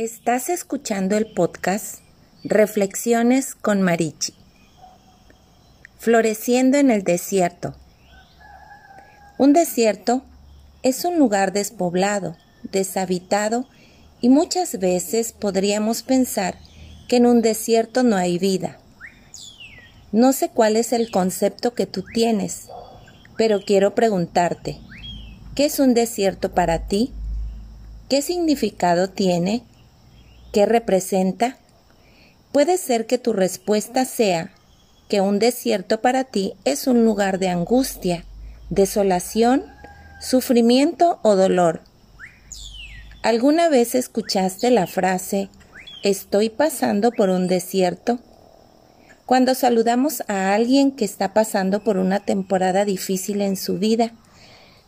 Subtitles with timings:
[0.00, 1.98] Estás escuchando el podcast
[2.42, 4.32] Reflexiones con Marichi.
[5.98, 7.74] Floreciendo en el desierto.
[9.36, 10.22] Un desierto
[10.82, 13.68] es un lugar despoblado, deshabitado
[14.22, 16.56] y muchas veces podríamos pensar
[17.06, 18.78] que en un desierto no hay vida.
[20.12, 22.68] No sé cuál es el concepto que tú tienes,
[23.36, 24.78] pero quiero preguntarte,
[25.54, 27.12] ¿qué es un desierto para ti?
[28.08, 29.62] ¿Qué significado tiene?
[30.52, 31.58] ¿Qué representa?
[32.50, 34.50] Puede ser que tu respuesta sea
[35.08, 38.24] que un desierto para ti es un lugar de angustia,
[38.68, 39.64] desolación,
[40.20, 41.82] sufrimiento o dolor.
[43.22, 45.50] ¿Alguna vez escuchaste la frase
[46.02, 48.18] estoy pasando por un desierto?
[49.26, 54.10] Cuando saludamos a alguien que está pasando por una temporada difícil en su vida,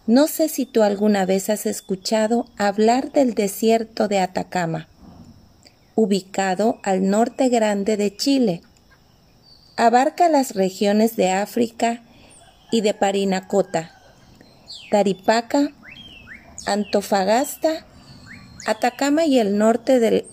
[0.09, 4.88] no sé si tú alguna vez has escuchado hablar del desierto de Atacama
[5.95, 8.62] ubicado al norte grande de Chile.
[9.76, 12.02] Abarca las regiones de África
[12.71, 13.93] y de Parinacota,
[14.90, 15.73] Taripaca,
[16.66, 17.87] Antofagasta,
[18.66, 20.26] Atacama y el norte del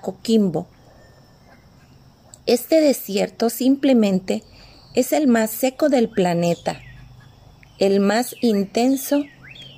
[0.00, 0.68] Coquimbo.
[2.46, 4.42] Este desierto simplemente
[4.94, 6.80] es el más seco del planeta,
[7.78, 9.24] el más intenso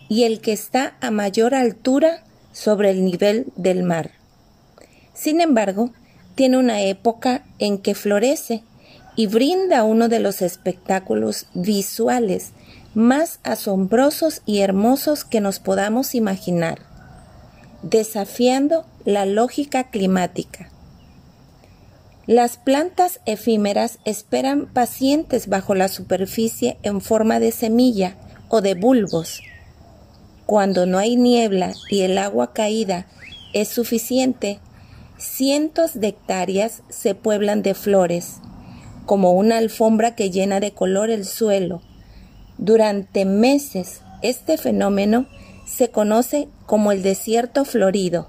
[0.08, 4.19] y el que está a mayor altura sobre el nivel del mar.
[5.20, 5.90] Sin embargo,
[6.34, 8.62] tiene una época en que florece
[9.16, 12.52] y brinda uno de los espectáculos visuales
[12.94, 16.78] más asombrosos y hermosos que nos podamos imaginar,
[17.82, 20.70] desafiando la lógica climática.
[22.26, 28.16] Las plantas efímeras esperan pacientes bajo la superficie en forma de semilla
[28.48, 29.42] o de bulbos.
[30.46, 33.06] Cuando no hay niebla y el agua caída
[33.52, 34.60] es suficiente,
[35.20, 38.38] cientos de hectáreas se pueblan de flores,
[39.06, 41.82] como una alfombra que llena de color el suelo.
[42.58, 45.26] Durante meses este fenómeno
[45.66, 48.28] se conoce como el desierto florido.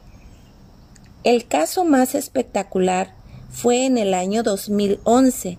[1.23, 3.13] El caso más espectacular
[3.49, 5.57] fue en el año 2011,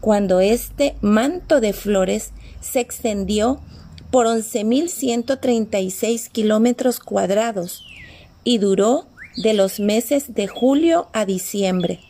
[0.00, 3.60] cuando este manto de flores se extendió
[4.10, 7.84] por 11.136 kilómetros cuadrados
[8.44, 9.06] y duró
[9.36, 12.00] de los meses de julio a diciembre.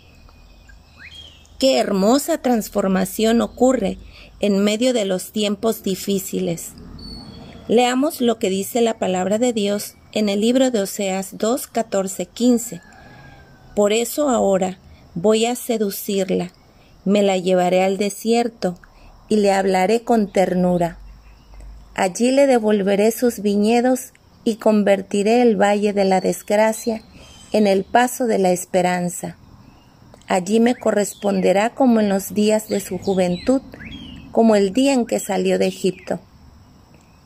[1.59, 3.99] Qué hermosa transformación ocurre
[4.41, 6.73] en medio de los tiempos difíciles.
[7.69, 12.27] Leamos lo que dice la palabra de Dios en el libro de Oseas 2, 14,
[12.27, 12.81] 15.
[13.77, 14.79] Por eso ahora
[15.15, 16.53] voy a seducirla,
[17.05, 18.77] me la llevaré al desierto
[19.29, 20.99] y le hablaré con ternura.
[21.95, 24.13] Allí le devolveré sus viñedos
[24.45, 27.03] y convertiré el valle de la desgracia
[27.53, 29.37] en el paso de la esperanza.
[30.27, 33.61] Allí me corresponderá como en los días de su juventud,
[34.33, 36.21] como el día en que salió de Egipto.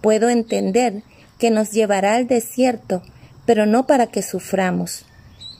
[0.00, 1.02] Puedo entender
[1.38, 3.02] que nos llevará al desierto,
[3.44, 5.04] pero no para que suframos,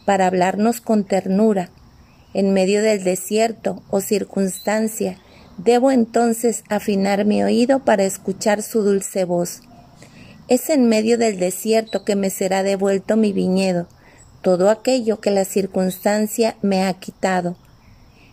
[0.05, 1.71] para hablarnos con ternura.
[2.35, 5.19] En medio del desierto o circunstancia,
[5.59, 9.61] debo entonces afinar mi oído para escuchar su dulce voz.
[10.49, 13.89] Es en medio del desierto que me será devuelto mi viñedo,
[14.47, 17.57] todo aquello que la circunstancia me ha quitado.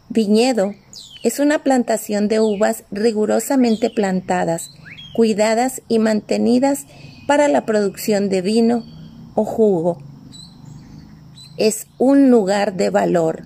[0.09, 0.75] Viñedo
[1.23, 4.69] es una plantación de uvas rigurosamente plantadas,
[5.15, 6.85] cuidadas y mantenidas
[7.25, 8.83] para la producción de vino
[9.33, 10.03] o jugo.
[11.57, 13.45] Es un lugar de valor.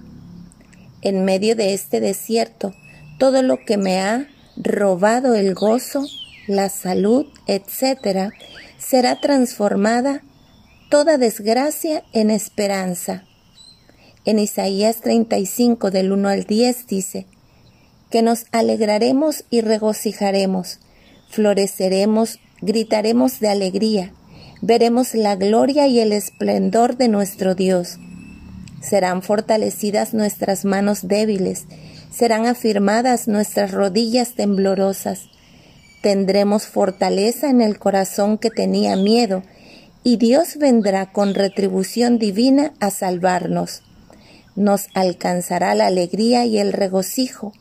[1.01, 2.73] En medio de este desierto,
[3.17, 4.27] todo lo que me ha
[4.57, 6.05] robado el gozo,
[6.47, 8.33] la salud, etc.,
[8.77, 10.21] será transformada
[10.89, 13.25] toda desgracia en esperanza.
[14.25, 17.25] En Isaías 35 del 1 al 10 dice,
[18.09, 20.79] que nos alegraremos y regocijaremos,
[21.29, 24.13] floreceremos, gritaremos de alegría,
[24.61, 27.97] veremos la gloria y el esplendor de nuestro Dios.
[28.81, 31.65] Serán fortalecidas nuestras manos débiles,
[32.11, 35.29] serán afirmadas nuestras rodillas temblorosas.
[36.01, 39.43] Tendremos fortaleza en el corazón que tenía miedo,
[40.07, 43.81] y Dios vendrá con retribución divina a salvarnos.
[44.55, 47.51] Nos alcanzará la alegría y el regocijo,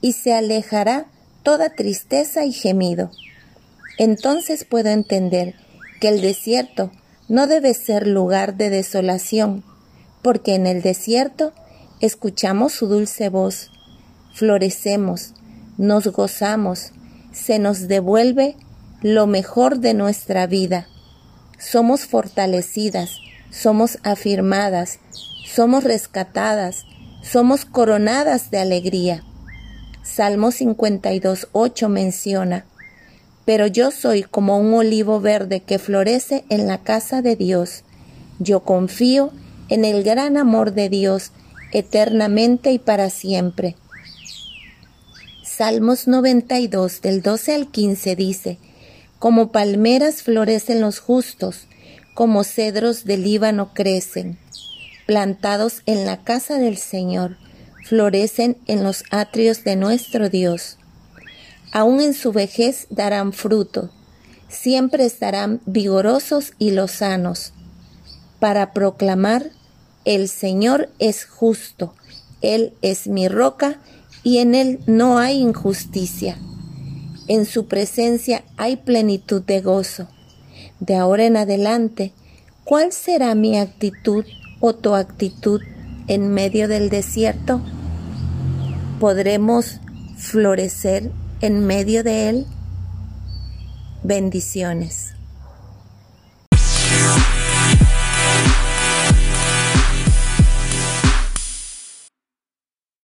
[0.00, 1.06] y se alejará
[1.44, 3.12] toda tristeza y gemido.
[3.96, 5.54] Entonces puedo entender
[6.00, 6.90] que el desierto
[7.28, 9.62] no debe ser lugar de desolación,
[10.20, 11.52] porque en el desierto
[12.00, 13.70] escuchamos su dulce voz,
[14.32, 15.34] florecemos,
[15.78, 16.90] nos gozamos,
[17.30, 18.56] se nos devuelve
[19.00, 20.88] lo mejor de nuestra vida
[21.58, 23.18] somos fortalecidas,
[23.50, 24.98] somos afirmadas,
[25.46, 26.84] somos rescatadas,
[27.22, 29.24] somos coronadas de alegría.
[30.02, 32.66] Salmo 52, 8 menciona,
[33.44, 37.84] pero yo soy como un olivo verde que florece en la casa de Dios.
[38.38, 39.32] Yo confío
[39.68, 41.32] en el gran amor de Dios
[41.72, 43.76] eternamente y para siempre.
[45.42, 48.58] Salmos 92 del 12 al 15 dice,
[49.24, 51.66] Como palmeras florecen los justos,
[52.12, 54.36] como cedros del Líbano crecen,
[55.06, 57.38] plantados en la casa del Señor,
[57.86, 60.76] florecen en los atrios de nuestro Dios.
[61.72, 63.88] Aún en su vejez darán fruto,
[64.50, 67.54] siempre estarán vigorosos y lozanos,
[68.40, 69.52] para proclamar,
[70.04, 71.94] el Señor es justo,
[72.42, 73.78] Él es mi roca,
[74.22, 76.36] y en Él no hay injusticia.
[77.28, 80.08] En su presencia hay plenitud de gozo.
[80.80, 82.12] De ahora en adelante,
[82.64, 84.24] ¿cuál será mi actitud
[84.60, 85.60] o tu actitud
[86.08, 87.60] en medio del desierto?
[89.00, 89.80] ¿Podremos
[90.16, 91.10] florecer
[91.40, 92.46] en medio de él.
[94.02, 95.03] Bendiciones.